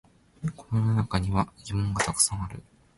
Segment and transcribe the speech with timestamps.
[0.55, 2.63] この世の中には疑問がたくさんある